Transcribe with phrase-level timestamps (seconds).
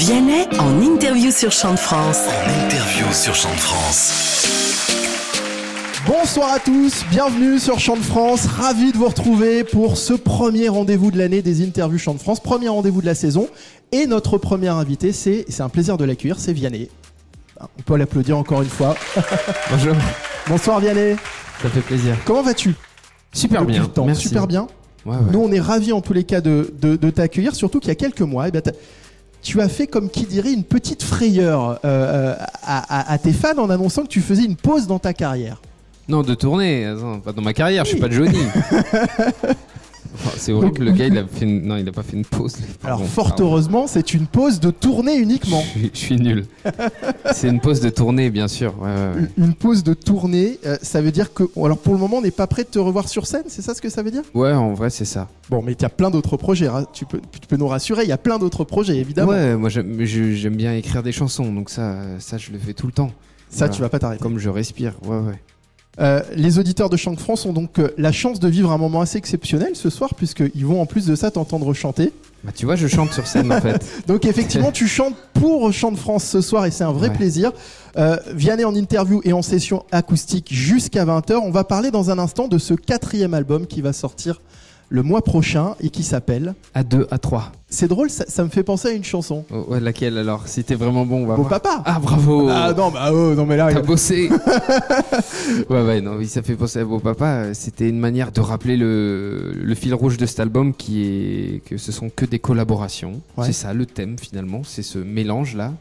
[0.00, 2.20] Vianney en interview sur Chant de France.
[2.26, 4.46] En interview sur Chant de France.
[6.06, 8.46] Bonsoir à tous, bienvenue sur Chant de France.
[8.46, 12.40] Ravi de vous retrouver pour ce premier rendez-vous de l'année des interviews Chant de France,
[12.40, 13.48] premier rendez-vous de la saison.
[13.92, 16.88] Et notre premier invité, c'est c'est un plaisir de l'accueillir, c'est Vianney.
[17.60, 18.96] On peut l'applaudir encore une fois.
[19.70, 19.94] Bonjour,
[20.48, 21.16] Bonsoir Vianney.
[21.62, 22.16] ça fait plaisir.
[22.24, 22.74] Comment vas-tu?
[23.34, 23.82] Super Depuis bien.
[23.82, 24.28] le temps Merci.
[24.28, 24.66] Super bien.
[25.04, 25.32] Ouais, ouais.
[25.32, 27.92] Nous, on est ravis en tous les cas de, de- de t'accueillir, surtout qu'il y
[27.92, 28.72] a quelques mois, eh ben, t'as-
[29.42, 33.32] tu as fait, comme qui dirait, une petite frayeur euh, euh, à, à- à tes
[33.32, 35.60] fans en annonçant que tu faisais une pause dans ta carrière.
[36.08, 38.38] Non, de tourner, attends, pas dans ma carrière, je suis pas Johnny.
[40.36, 41.62] C'est horrible, Donc, le gars, il a fait une...
[41.66, 42.56] Non, il a pas fait une pause.
[42.84, 43.44] Alors, fort pardon.
[43.44, 45.62] heureusement, c'est une pause de tournée uniquement.
[45.74, 46.46] Je suis, je suis nul.
[47.32, 48.74] c'est une pause de tournée, bien sûr.
[48.80, 49.28] Ouais, ouais, ouais.
[49.38, 51.44] Une pause de tournée, euh, ça veut dire que.
[51.56, 53.74] Alors, pour le moment, on n'est pas prêt de te revoir sur scène, c'est ça
[53.74, 54.22] ce que ça veut dire?
[54.34, 55.28] Ouais, en vrai, c'est ça.
[55.48, 58.02] Bon, mais il y a plein d'autres projets, ra- tu peux, tu peux nous rassurer,
[58.04, 59.30] il y a plein d'autres projets, évidemment.
[59.32, 62.92] Ouais, moi, j'aime bien écrire des chansons, donc ça, ça, je le fais tout le
[62.92, 63.10] temps.
[63.48, 63.72] ça, Voilà.
[63.74, 64.22] tu vas pas t'arrêter.
[64.22, 65.40] Comme je respire, ouais, ouais.
[66.00, 68.78] Euh, les auditeurs de Chant de France ont donc euh, la chance de vivre un
[68.78, 72.12] moment assez exceptionnel ce soir, puisqu'ils vont en plus de ça t'entendre chanter.
[72.42, 73.84] Bah, tu vois, je chante sur scène, en fait.
[74.06, 77.14] Donc effectivement, tu chantes pour Chant de France ce soir et c'est un vrai Ouais.
[77.16, 77.52] plaisir.
[77.98, 81.34] Euh, Vianney en interview et en session acoustique jusqu'à 20h.
[81.42, 84.40] On va parler dans un instant de ce quatrième album qui va sortir
[84.90, 86.54] le mois prochain et qui s'appelle...
[86.74, 87.52] À 2, à 3.
[87.68, 89.44] C'est drôle, ça, ça me fait penser à une chanson.
[89.52, 90.48] Oh, ouais, laquelle alors?
[90.48, 91.60] Si t'es vraiment bon, on va Beau voir.
[91.60, 93.72] papa Ah, bravo Ah non, bah oh, non mais là...
[93.72, 94.28] T'as bossé
[95.70, 97.54] Ouais, ouais, non, oui, ça fait penser à vos papas.
[97.54, 101.76] C'était une manière de rappeler le, le fil rouge de cet album qui est que
[101.76, 103.20] ce sont que des collaborations.
[103.36, 103.46] Ouais.
[103.46, 105.72] C'est ça le thème finalement, c'est ce mélange-là.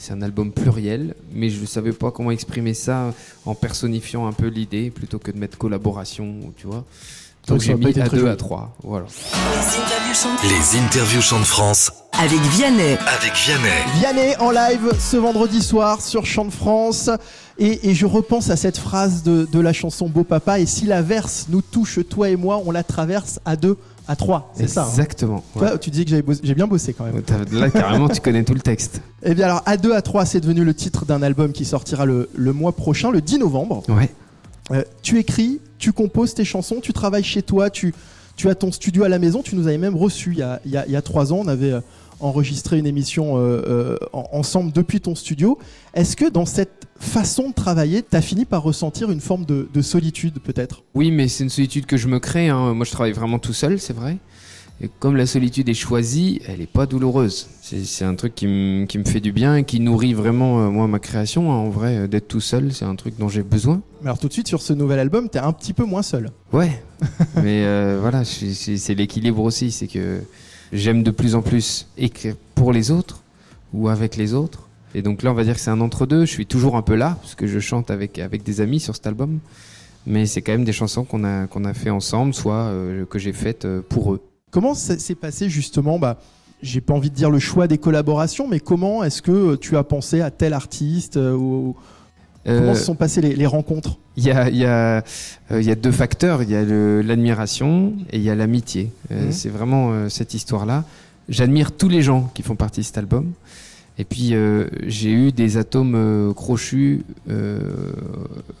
[0.00, 3.12] C'est un album pluriel, mais je ne savais pas comment exprimer ça
[3.44, 6.84] en personnifiant un peu l'idée plutôt que de mettre collaboration, tu vois.
[7.54, 8.30] Donc ça j'ai mis à très 2 joli.
[8.32, 9.06] à 3, voilà.
[10.42, 12.96] Les interviews Chant de France avec Vianney.
[13.16, 13.68] avec Vianney.
[14.00, 17.10] Vianney en live ce vendredi soir sur Chant de France.
[17.60, 20.58] Et, et je repense à cette phrase de, de la chanson Beau Papa.
[20.60, 23.76] Et si la verse nous touche, toi et moi, on la traverse à deux,
[24.08, 24.52] à trois.
[24.56, 24.82] C'est ça.
[24.84, 24.88] hein.
[24.90, 25.44] Exactement.
[25.56, 25.68] ouais.
[25.68, 26.10] Toi, tu dis que
[26.42, 27.22] j'ai bien bossé quand même.
[27.52, 29.00] Là, carrément, tu connais tout le texte.
[29.22, 32.04] Eh bien alors, à 2 à 3, c'est devenu le titre d'un album qui sortira
[32.04, 33.82] le, le mois prochain, le 10 novembre.
[33.88, 34.10] Ouais.
[34.70, 37.94] Euh, tu écris, tu composes tes chansons, tu travailles chez toi, tu,
[38.36, 39.42] tu as ton studio à la maison.
[39.42, 41.38] Tu nous avais même reçu il y a, il y a- trois ans.
[41.44, 41.80] On avait euh,
[42.20, 45.58] enregistré une émission euh, euh, en- ensemble depuis ton studio.
[45.94, 49.68] Est-ce que dans cette façon de travailler, tu as fini par ressentir une forme de,
[49.72, 50.82] de solitude peut-être?
[50.94, 52.48] Oui, mais c'est une solitude que je me crée.
[52.48, 52.74] hein.
[52.74, 54.18] Moi, je travaille vraiment tout seul, c'est vrai.
[54.80, 57.48] Et comme la solitude est choisie, elle n'est pas douloureuse.
[57.62, 60.70] C'est un truc qui, me- qui me fait du bien et qui nourrit vraiment, euh,
[60.70, 61.50] moi, ma création.
[61.50, 61.56] hein.
[61.56, 63.82] En vrai, euh, d'être tout seul, c'est un truc dont j'ai besoin.
[64.02, 66.02] Mais alors tout de suite sur ce nouvel album, tu es un petit peu moins
[66.02, 66.30] seul.
[66.52, 66.80] Ouais.
[67.36, 69.72] mais euh, voilà, c'est l'équilibre aussi.
[69.72, 70.20] C'est que
[70.72, 73.22] j'aime de plus en plus écrire pour les autres
[73.74, 74.68] ou avec les autres.
[74.94, 76.20] Et donc là, on va dire que c'est un entre-deux.
[76.24, 78.94] Je suis toujours un peu là, parce que je chante avec, avec des amis sur
[78.94, 79.40] cet album.
[80.06, 83.18] Mais c'est quand même des chansons qu'on a, qu'on a fait ensemble, soit euh, que
[83.18, 84.22] j'ai faites pour eux.
[84.50, 86.18] Comment s'est passé justement bah,
[86.62, 89.84] J'ai pas envie de dire le choix des collaborations, mais comment est-ce que tu as
[89.84, 91.76] pensé à tel artiste euh, ou-
[92.46, 93.98] Comment Euh, se sont passées les, les rencontres?
[94.16, 95.04] Il y, a, y, a,
[95.50, 96.42] euh, y a deux facteurs.
[96.42, 96.62] Il y a
[97.02, 98.90] l'admiration et il y a l'amitié.
[99.10, 99.32] Euh, Mhm.
[99.32, 100.84] C'est vraiment euh, cette histoire-là.
[101.28, 103.32] J'admire tous les gens qui font partie de cet album.
[104.00, 107.58] Et puis euh, j'ai eu des atomes euh, crochus euh,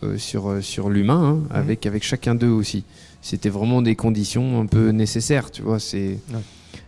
[0.02, 2.84] euh, sur, sur l'humain, hein, avec, avec chacun d'eux aussi.
[3.22, 5.78] C'était vraiment des conditions un peu nécessaires, tu vois.
[5.78, 6.40] C'est, Ouais.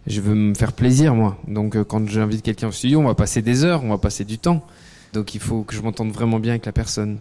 [0.07, 1.39] je veux me faire plaisir moi.
[1.47, 4.25] Donc euh, quand j'invite quelqu'un au studio, on va passer des heures, on va passer
[4.25, 4.65] du temps.
[5.13, 7.19] Donc il faut que je m'entende vraiment bien avec la personne.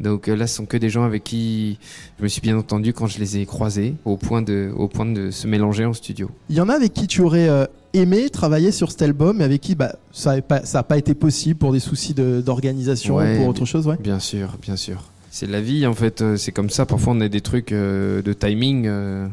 [0.00, 1.78] Donc là, ce sont que des gens avec qui
[2.18, 5.06] je me suis bien entendu quand je les ai croisés, au point de, au point
[5.06, 6.28] de se mélanger en studio.
[6.50, 9.44] Il y en a avec qui tu aurais euh, aimé travailler sur cet album, mais
[9.44, 13.34] avec qui bah, ça n'a pas, pas été possible pour des soucis de- d'organisation Ouais,
[13.34, 13.96] ou pour autre chose ouais.
[14.00, 15.04] Bien sûr, bien sûr.
[15.30, 16.84] C'est la vie en fait, euh, c'est comme ça.
[16.86, 18.86] Parfois on a des trucs euh, de timing.
[18.86, 19.26] euh.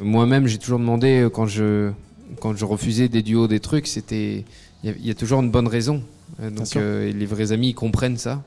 [0.00, 1.90] Moi-même, j'ai toujours demandé quand je
[2.40, 4.44] quand je refusais des duos, des trucs, c'était
[4.84, 6.02] il y, a- il y a toujours une bonne raison.
[6.38, 8.42] Donc euh, et les vrais amis ils comprennent ça.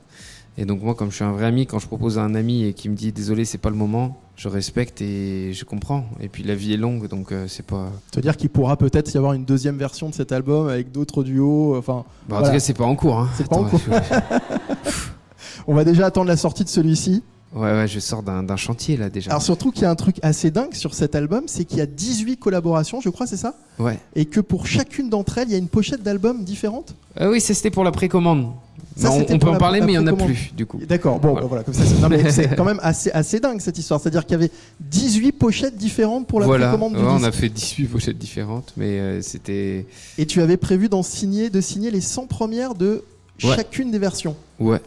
[0.58, 2.64] Et donc moi, comme je suis un vrai ami, quand je propose à un ami
[2.64, 6.04] et qui me dit désolé, c'est pas le moment, je respecte et je comprends.
[6.20, 7.90] Et puis la vie est longue, donc euh, c'est pas.
[8.10, 11.22] Te dire qu'il pourra peut-être y avoir une deuxième version de cet album avec d'autres
[11.24, 11.74] duos.
[11.76, 12.48] Enfin, Bah, En Voilà.
[12.48, 13.18] tout cas, c'est pas en cours.
[13.18, 13.28] Hein.
[13.36, 13.80] C'est pas en cours.
[15.66, 17.22] on va déjà attendre la sortie de celui-ci.
[17.54, 19.30] Ouais, ouais, je sors d'un chantier là déjà.
[19.30, 21.82] Alors surtout qu'il y a un truc assez dingue sur cet album, c'est qu'il y
[21.82, 23.54] a 18 collaborations, je crois, c'est ça?
[23.78, 23.98] Ouais.
[24.14, 26.94] Et que pour chacune d'entre elles, il y a une pochette d'album différente?
[27.14, 28.52] Ah oui, c'était pour la précommande.
[28.96, 30.78] Ça, on, on peut en parler, mais il y en a plus, du coup.
[30.86, 31.46] D'accord, bon, Voilà.
[31.46, 34.00] voilà, comme ça, c'est quand même assez, assez dingue cette histoire.
[34.00, 34.50] C'est-à-dire qu'il y avait
[34.80, 37.28] 18 pochettes différentes pour la voilà, précommande du Ouais, on disque.
[37.28, 39.86] a fait 18 pochettes différentes, mais euh, c'était.
[40.18, 43.02] Et tu avais prévu d'en signer, de signer les 100 premières de
[43.44, 43.56] Ouais.
[43.56, 44.36] chacune des versions.
[44.60, 44.80] Ouais.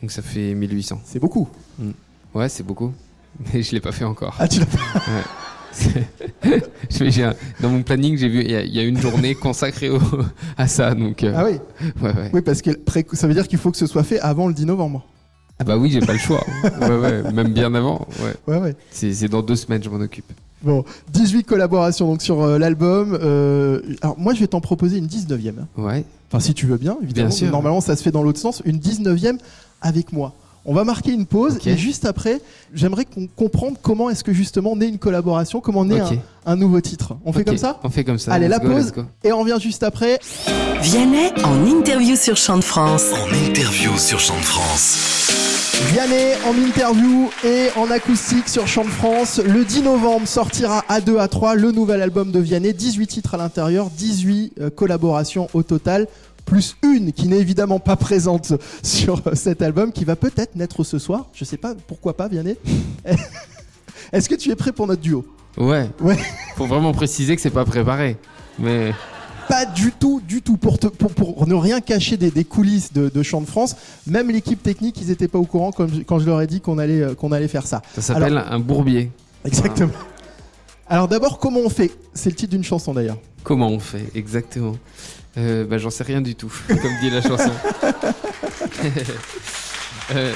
[0.00, 1.00] Donc ça fait 1800.
[1.04, 1.48] C'est beaucoup.
[2.34, 2.92] Ouais, c'est beaucoup.
[3.52, 4.34] Mais je l'ai pas fait encore.
[4.38, 4.82] Ah, tu l'as Je- j'ai
[5.72, 9.90] un- Dans mon planning, j'ai vu, il y, a- il y a une journée consacrée
[9.90, 10.00] au-
[10.56, 10.94] à ça.
[10.94, 11.58] Donc, euh, Ah oui,
[12.02, 12.30] ouais, ouais.
[12.32, 12.70] oui, parce que
[13.12, 15.04] ça veut dire qu'il faut que ce soit fait avant le 10 novembre.
[15.58, 16.44] Ah bah oui, j'ai pas le choix.
[16.80, 18.06] ouais, ouais, même bien avant.
[18.48, 18.58] Ouais.
[18.58, 18.74] Ouais.
[18.90, 20.32] C'est c'est dans deux semaines, je m'en occupe.
[20.62, 23.16] Bon, 18 collaborations donc sur euh, l'album.
[23.20, 25.50] Euh, alors moi, je vais t'en proposer une 19e.
[25.60, 25.66] hein.
[25.76, 26.04] Ouais.
[26.30, 27.28] Enfin, si tu veux bien, évidemment.
[27.28, 27.50] Bien sûr.
[27.50, 28.62] Normalement, ça se fait dans l'autre sens.
[28.64, 29.38] Une 19e
[29.82, 30.34] avec moi.
[30.64, 32.40] On va marquer une pause et juste après,
[32.72, 36.12] j'aimerais qu'on comprenne comment est-ce que justement naît une collaboration, comment naît Ok.
[36.46, 37.16] un, un nouveau titre.
[37.24, 38.32] On fait comme ça On fait comme ça.
[38.32, 38.92] Allez, Let's la go, pause.
[39.24, 40.20] et on revient juste après.
[40.80, 43.06] Vianney en interview sur Chant de France.
[43.12, 45.30] En interview sur Chant de France.
[45.92, 49.40] Vianney en interview et en acoustique sur Chant de France.
[49.44, 52.72] Le 10 novembre sortira à 2 à 3 le nouvel album de Vianney.
[52.72, 56.06] 18 titres à l'intérieur, 18 euh, collaborations au total.
[56.44, 58.52] Plus une qui n'est évidemment pas présente
[58.82, 61.26] sur cet album, qui va peut-être naître ce soir.
[61.32, 62.56] Je sais pas, pourquoi pas, Vianney.
[64.12, 65.24] Est-ce que tu es prêt pour notre duo?
[65.56, 65.88] Ouais.
[66.00, 66.18] Ouais.
[66.56, 68.16] Faut vraiment préciser que c'est pas préparé.
[68.58, 68.92] Mais
[69.48, 70.56] Pas du tout, du tout.
[70.56, 73.76] Pour, te- pour, pour ne rien cacher des, des coulisses de, de Chant de France,
[74.06, 76.78] même l'équipe technique, ils n'étaient pas au courant je- quand je leur ai dit qu'on
[76.78, 77.80] allait, euh, qu'on allait faire ça.
[77.94, 79.10] ça s'appelle un bourbier.
[79.44, 79.92] Exactement.
[80.92, 81.90] Alors d'abord, comment on fait?
[82.12, 83.16] C'est le titre d'une chanson d'ailleurs.
[83.44, 84.76] Comment on fait exactement.
[85.38, 87.50] Euh, Bah j'en sais rien du tout, comme dit la chanson.
[90.14, 90.34] Euh,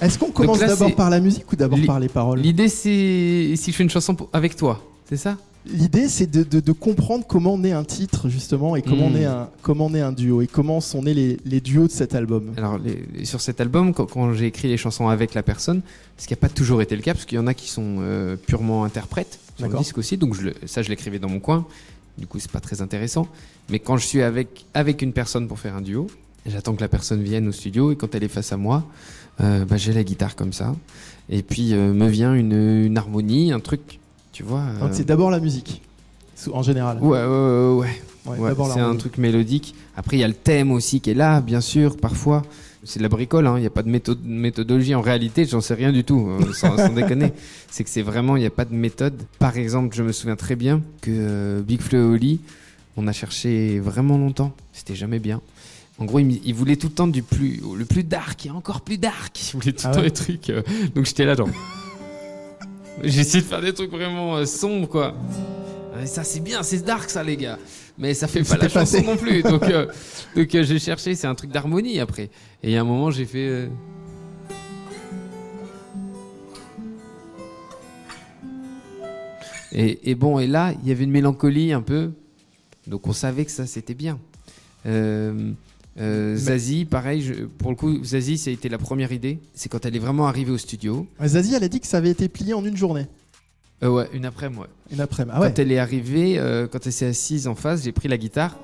[0.00, 2.38] Est-ce qu'on commence d'abord par la musique ou d'abord par les paroles?
[2.38, 5.36] L'idée c'est si je fais une chanson avec toi, c'est ça?
[5.66, 9.12] L'idée, c'est de, de- de comprendre comment naît un titre justement et comment Mm.
[9.12, 12.14] naît un comment naît un duo et comment sont nés les, les duos de cet
[12.16, 12.52] album.
[12.56, 15.82] Alors les- sur cet album, quand, quand j'ai écrit les chansons avec la personne,
[16.18, 17.98] ce qui n'a pas toujours été le cas, parce qu'il y en a qui sont
[18.00, 21.38] euh, purement interprètes sur le disque aussi, donc je le- ça je l'écrivais dans mon
[21.40, 21.64] coin.
[22.18, 23.28] Du coup c'est pas très intéressant.
[23.70, 26.08] Mais quand je suis avec avec une personne pour faire un duo,
[26.44, 28.84] j'attends que la personne vienne au studio et quand elle est face à moi,
[29.40, 30.74] euh, bah, j'ai la guitare comme ça.
[31.30, 32.52] Et puis euh, me vient une,
[32.84, 34.00] une harmonie, un truc,
[34.32, 34.60] tu vois.
[34.60, 35.82] euh, Donc c'est d'abord la musique,
[36.52, 36.98] en général.
[37.00, 39.74] Ouais, ouais, ouais, c'est un truc mélodique.
[39.96, 42.42] Après, il y a le thème aussi qui est là, bien sûr, parfois.
[42.84, 43.54] C'est de la bricole, hein.
[43.58, 44.94] il n'y a pas de méthode, méthodologie.
[44.96, 47.32] En réalité, j'en sais rien du tout, euh, sans, sans déconner.
[47.70, 49.14] C'est que c'est vraiment, il n'y a pas de méthode.
[49.38, 52.40] Par exemple, je me souviens très bien que euh, Big Flo et Oli,
[52.96, 54.52] on a cherché vraiment longtemps.
[54.72, 55.40] C'était jamais bien.
[55.98, 58.80] En gros, il, il voulait tout le temps du plus, le plus dark et encore
[58.80, 59.38] plus dark.
[59.52, 60.50] Il voulait tout Ah le temps ouais des trucs.
[60.50, 60.62] euh,
[60.96, 61.48] donc j'étais là, genre.
[63.02, 65.14] J'ai essayé de faire des trucs vraiment euh, sombres, quoi.
[66.04, 67.58] Ça, c'est bien, c'est dark, ça, les gars.
[67.98, 69.02] Mais ça fait pas la chanson passé.
[69.02, 69.42] non plus.
[69.42, 69.86] Donc, euh,
[70.36, 72.24] donc euh, j'ai cherché, c'est un truc d'harmonie après.
[72.62, 73.68] Et il y a un moment, j'ai fait.
[79.72, 82.12] Et, et bon, et là, il y avait une mélancolie un peu.
[82.86, 84.18] Donc on savait que ça, c'était bien.
[86.00, 89.38] Euh, Zazie, pareil, je- pour le coup, Zazie, ça a été la première idée.
[89.54, 91.06] C'est quand elle est vraiment arrivée au studio.
[91.24, 93.06] Zazie, elle a dit que ça avait été plié en une journée,
[93.82, 94.66] Euh, ouais, une après-midi, ouais.
[94.92, 95.32] une après-midi.
[95.36, 95.48] Ah ouais.
[95.48, 98.58] Quand elle est arrivée, euh, quand elle s'est assise en face, j'ai pris la guitare.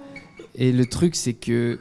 [0.55, 1.81] Et le truc, c'est que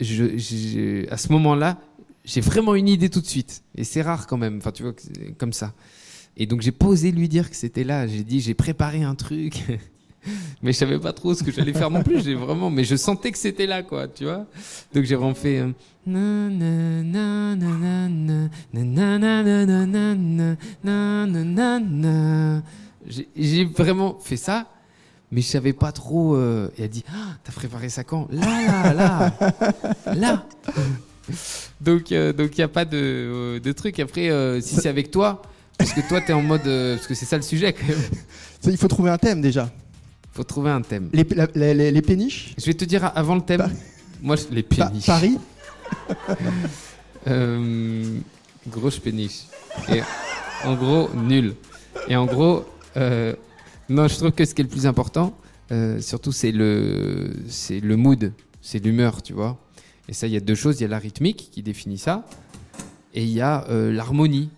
[0.00, 1.78] je, je- à ce moment-là,
[2.24, 3.62] j'ai vraiment une idée tout de suite.
[3.76, 4.94] Et c'est rare quand même, enfin, tu vois,
[5.38, 5.74] comme ça.
[6.36, 8.06] Et donc, j'ai pas osé lui dire que c'était là.
[8.06, 9.54] J'ai dit, j'ai préparé un truc.
[10.62, 12.22] mais je savais pas trop ce que j'allais faire non plus.
[12.22, 14.46] J'ai vraiment, mais je sentais que c'était là, quoi, tu vois.
[14.94, 15.64] Donc j'ai vraiment fait.
[23.36, 24.66] J'ai vraiment fait ça,
[25.30, 26.36] mais je savais pas trop.
[26.36, 26.70] Euh...
[26.78, 30.46] Et elle dit, ah, t'as préparé ça quand Là, là, là, là.
[31.80, 33.98] donc, donc il n'y a pas de, de truc.
[33.98, 35.42] Après, si c'est avec toi,
[35.78, 37.86] parce que toi, t'es en mode, parce que c'est ça le sujet quand.
[38.70, 39.68] Il faut trouver un thème déjà.
[40.32, 41.10] Faut trouver un thème.
[41.12, 43.68] Les, la- les, les- les péniches Je vais te dire avant le thème.
[44.22, 45.06] Moi, je- les Pa- péniches.
[45.06, 45.38] Paris
[47.28, 48.18] Euh,
[48.68, 49.42] grosse péniche.
[49.88, 50.00] Et
[50.64, 51.54] en gros, nul.
[52.08, 52.64] Et en gros,
[52.96, 53.34] euh,
[53.88, 55.36] non, je trouve que ce qui est le plus important,
[55.70, 59.56] euh, surtout, c'est le, c'est le mood, c'est l'humeur, tu vois.
[60.08, 60.80] Et ça, il y a deux choses.
[60.80, 62.26] Il y a la rythmique qui définit ça,
[63.14, 64.50] et il y a euh, l'harmonie.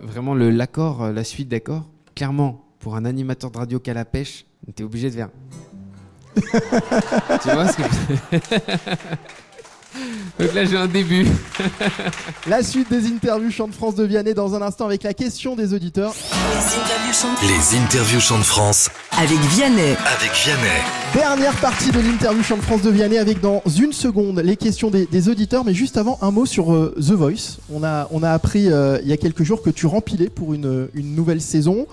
[0.00, 1.88] Vraiment, le, l'accord, euh, la suite d'accords.
[2.16, 5.28] Clairement, pour un animateur de radio qu'à la pêche, t'es obligé de faire.
[6.36, 7.82] tu vois ce que
[10.38, 11.26] Donc là, j'ai un début.
[12.46, 15.56] La suite des interviews Chant de France de Vianney dans un instant avec la question
[15.56, 16.14] des auditeurs.
[17.42, 19.96] Les interviews Chant de France avec Vianney.
[20.16, 20.80] avec Vianney.
[21.12, 24.90] Dernière partie de l'interview Chant de France de Vianney avec dans une seconde les questions
[24.90, 25.64] des, des auditeurs.
[25.64, 27.58] Mais juste avant, un mot sur euh, The Voice.
[27.72, 30.54] On a, on a appris euh, il y a quelques jours que tu rempilais pour
[30.54, 31.86] une, une nouvelle saison.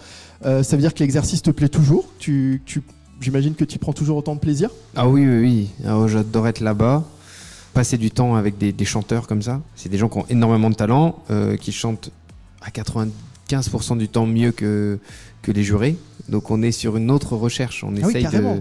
[0.46, 2.06] Euh, ça veut dire que l'exercice te plaît toujours.
[2.20, 2.82] Tu, tu,
[3.20, 4.70] J'imagine que tu prends toujours autant de plaisir.
[4.96, 5.68] Ah oui, oui, oui.
[5.88, 7.04] Ah, J'adore être là-bas.
[7.78, 9.62] Passer du temps avec des, des chanteurs comme ça.
[9.76, 12.10] C'est des gens qui ont énormément de talent, euh, qui chantent
[12.62, 14.98] à 95% du temps mieux que,
[15.44, 15.96] que les jurés.
[16.28, 17.84] Donc on est sur une autre recherche.
[17.84, 18.60] On Ah essaye de.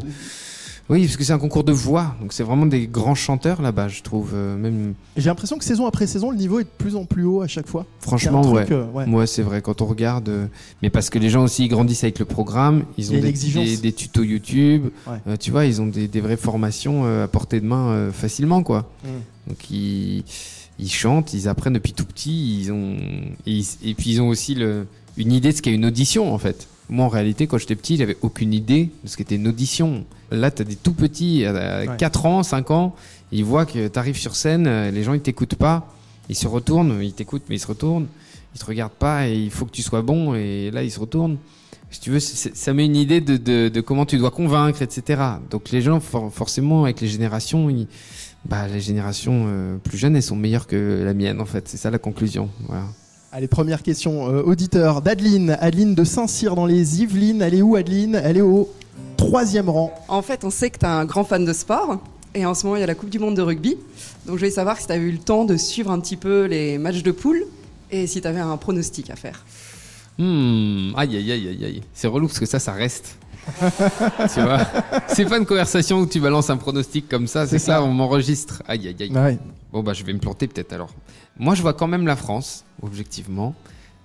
[0.88, 2.14] Oui, parce que c'est un concours de voix.
[2.20, 4.30] Donc c'est vraiment des grands chanteurs là-bas, je trouve.
[4.34, 7.24] euh, même J'ai l'impression que saison après saison, le niveau est de plus en plus
[7.24, 7.86] haut à chaque fois.
[8.00, 8.64] franchement, ouais.
[8.66, 9.04] truc, euh, ouais.
[9.06, 10.28] Moi, c'est vrai, quand on regarde.
[10.28, 10.46] euh,
[10.82, 13.76] mais parce que les gens aussi ils grandissent avec le programme, ils ont des, des-
[13.78, 15.36] des tutos YouTube, Ouais.
[15.38, 18.88] tu vois, ils ont des, des vraies formations à portée de main facilement, quoi.
[19.04, 19.08] Mm.
[19.48, 20.22] Donc ils,
[20.78, 22.94] ils chantent, ils apprennent depuis tout petit, ils ont,
[23.46, 26.32] et, ils- et puis ils ont aussi le, une idée de ce qu'est une audition,
[26.32, 26.68] en fait.
[26.88, 30.04] Moi, en réalité, quand j'étais petit, j'avais aucune idée de ce qu'était une audition.
[30.30, 31.88] Là, tu as des tout petits, à Ouais.
[31.98, 32.94] 4 ans, 5 ans,
[33.32, 35.92] ils voient que tu arrives sur scène, euh, les gens, ils t'écoutent pas,
[36.28, 38.06] ils se retournent, ils t'écoutent, mais ils se retournent,
[38.54, 41.00] ils te regardent pas, et il faut que tu sois bon, et là, ils se
[41.00, 41.38] retournent.
[41.90, 45.22] Si tu veux, ça met une idée de, de- de comment tu dois convaincre, etc.
[45.50, 47.86] Donc les gens, for- forcément, avec les générations, ils-
[48.44, 51.68] bah, les générations euh, plus jeunes, elles sont meilleures que la mienne, en fait.
[51.68, 52.48] C'est ça la conclusion.
[52.66, 52.84] Voilà.
[53.36, 55.58] Allez, première question euh, auditeur d'Adeline.
[55.60, 57.42] Adeline de Saint-Cyr dans les Yvelines.
[57.42, 58.14] Elle est où Adeline?
[58.14, 58.72] Elle est au
[59.18, 59.92] troisième rang.
[60.08, 62.00] En fait, on sait que tu es un grand fan de sport.
[62.34, 63.76] Et en ce moment, il y a la Coupe du Monde de rugby.
[64.24, 66.46] Donc, je voulais savoir si tu avais eu le temps de suivre un petit peu
[66.46, 67.44] les matchs de poule
[67.90, 69.44] et si tu avais un pronostic à faire.
[70.16, 71.82] Hmm, aïe, aïe, aïe, aïe, aïe.
[71.92, 73.18] C'est relou parce que ça, ça reste.
[74.34, 74.60] tu vois
[75.08, 77.74] C'est pas une conversation où tu balances un pronostic comme ça, c'est ça.
[77.74, 78.62] ça, on m'enregistre.
[78.66, 79.12] Aïe, aïe, aïe.
[79.12, 79.38] Ouais.
[79.72, 80.90] Bon, bah, je vais me planter peut-être alors.
[81.38, 83.54] Moi, je vois quand même la France, objectivement.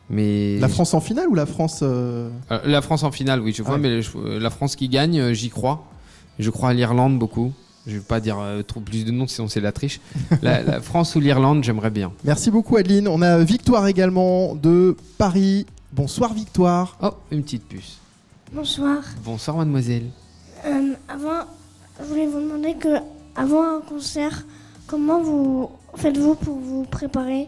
[0.09, 3.53] Mais La France en finale ou la France euh, Euh, la France en finale, oui,
[3.55, 3.79] je vois, Ouais.
[3.79, 5.85] mais je- euh, la France qui gagne, j'y crois.
[6.39, 7.53] Je crois à l'Irlande beaucoup.
[7.87, 10.01] Je vais pas dire euh, trop plus de noms, sinon c'est la triche.
[10.41, 12.11] la, la France ou l'Irlande, j'aimerais bien.
[12.25, 13.07] Merci beaucoup Adeline.
[13.07, 15.65] On a Victoire également de Paris.
[15.93, 16.97] Bonsoir Victoire.
[17.01, 17.97] Oh, une petite puce.
[18.53, 19.01] Bonsoir.
[19.23, 20.09] Bonsoir, mademoiselle.
[20.65, 21.45] Euh, avant,
[21.97, 22.97] je voulais vous demander que
[23.33, 24.43] avant un concert,
[24.87, 27.47] comment vous faites-vous pour vous préparer?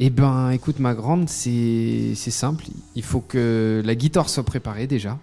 [0.00, 2.64] Eh ben, écoute, ma grande, c'est simple.
[2.96, 5.16] Il faut que la guitare soit préparée déjà.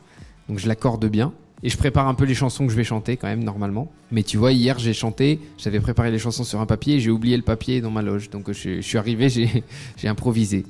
[0.48, 1.34] Donc je l'accorde bien.
[1.64, 3.92] Et je prépare un peu les chansons que je vais chanter quand même, normalement.
[4.12, 7.12] Mais tu vois, hier, j'ai chanté, j'avais préparé les chansons sur un papier et j'ai
[7.12, 8.30] oublié le papier dans ma loge.
[8.30, 9.66] Donc je, je suis arrivé, j'ai
[9.98, 10.66] j'ai improvisé.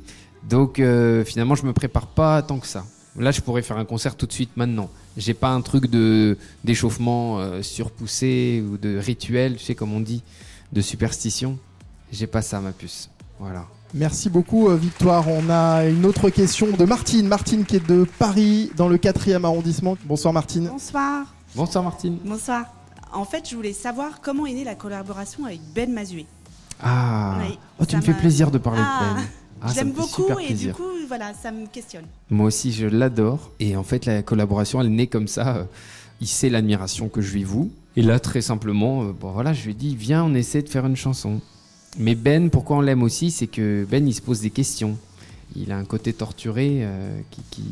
[0.50, 2.84] Donc euh, finalement, je me prépare pas tant que ça.
[3.18, 4.90] Là, je pourrais faire un concert tout de suite maintenant.
[5.18, 10.00] J'ai pas un truc de d'échauffement euh, surpoussé ou de rituel, tu sais, comme on
[10.00, 10.22] dit,
[10.72, 11.58] de superstition.
[12.12, 13.10] J'ai pas ça, ma puce.
[13.40, 13.66] Voilà.
[13.94, 15.28] Merci beaucoup euh, Victoire.
[15.30, 17.28] On a une autre question de Martine.
[17.28, 19.98] Martine qui est de Paris dans le 4e arrondissement.
[20.06, 20.68] Bonsoir Martine.
[20.68, 21.26] Bonsoir.
[21.56, 22.18] Bonsoir Martine.
[22.24, 22.66] Bonsoir.
[23.14, 26.26] En fait, je voulais savoir comment est née la collaboration avec Ben Mazué.
[26.84, 29.00] Ah, Oui, oh, tu me fais plaisir de parler Ah.
[29.16, 29.28] de Ben.
[29.62, 30.76] Ah, je ça l'aime me fait beaucoup super et plaisir.
[30.76, 32.06] du coup, voilà, ça me questionne.
[32.30, 33.52] Moi aussi, je l'adore.
[33.60, 35.58] Et en fait, la collaboration, elle naît comme ça.
[35.58, 35.64] euh,
[36.22, 37.72] Il sait l'admiration que je lui voue.
[37.96, 40.70] Et là, très simplement, euh, bon voilà, je lui ai dit, viens, on essaie de
[40.70, 41.42] faire une chanson.
[41.98, 44.98] Mais Ben, pourquoi on l'aime aussi, c'est que Ben, il se pose des questions.
[45.56, 47.64] Il a un côté torturé euh, qui, qui,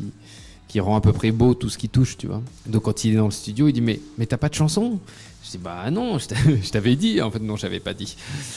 [0.68, 2.42] qui rend à peu près beau tout ce qui touche, tu vois.
[2.66, 4.98] Donc quand il est dans le studio, il dit, mais, mais t'as pas de chanson?
[5.44, 7.20] Je dis, bah non, je t'a- je t'avais dit.
[7.22, 8.16] En fait, non, j'avais pas dit.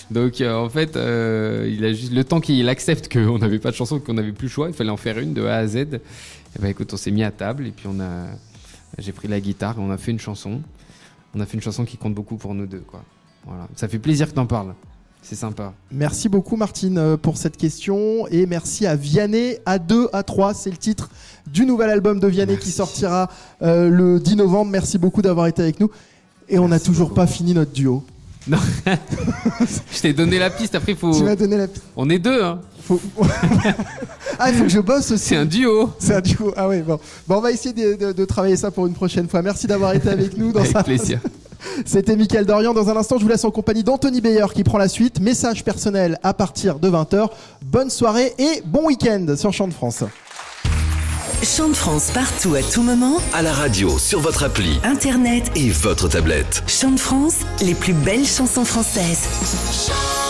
[0.10, 3.70] Donc euh, en fait, euh, il a juste le temps qu'il accepte qu'on n'avait pas
[3.72, 5.68] de chanson, qu'on n'avait plus le choix, il fallait en faire une de A à
[5.68, 5.76] Z.
[5.76, 5.90] Et
[6.60, 8.26] ben écoute, on s'est mis à table et puis on a,
[8.98, 10.62] j'ai pris la guitare et on a fait une chanson.
[11.36, 13.04] On a fait une chanson qui compte beaucoup pour nous deux, quoi.
[13.46, 14.74] Voilà, ça fait plaisir que t'en parles.
[15.22, 15.74] C'est sympa.
[15.92, 20.78] Merci beaucoup Martine euh, pour cette question et merci à Vianney A2 A3 c'est le
[20.78, 21.10] titre
[21.46, 22.68] du nouvel album de Vianney Merci.
[22.68, 23.30] qui sortira
[23.62, 24.72] euh, le 10 novembre.
[24.72, 25.90] Merci beaucoup d'avoir été avec nous
[26.48, 27.16] et on n'a toujours beaucoup.
[27.22, 28.04] pas fini notre duo.
[28.50, 30.74] Je t'ai donné la piste.
[30.74, 31.14] Après, faut.
[31.14, 32.60] Tu m'as donné la On est deux, hein.
[32.82, 33.00] faut...
[34.40, 35.26] Ah il faut que je bosse aussi.
[35.26, 35.92] C'est un duo.
[36.00, 36.54] C'est un duo.
[36.56, 36.98] Ah ouais bon.
[37.28, 39.42] Bon on va essayer de, de- de travailler ça pour une prochaine fois.
[39.42, 41.20] Merci d'avoir été avec nous dans Avec plaisir.
[41.86, 42.74] C'était Mickaël Dorian.
[42.74, 45.20] Dans un instant, je vous laisse en compagnie d'Anthony Beyer qui prend la suite.
[45.20, 47.28] Message personnel à partir de 20h.
[47.64, 50.04] Bonne soirée et bon week-end sur Champ de France.
[51.44, 53.16] Chante France partout à tout moment.
[53.34, 55.50] À la radio, sur votre appli Internet.
[55.56, 56.64] et votre tablette.
[56.68, 60.29] Chante France, les plus belles chansons françaises.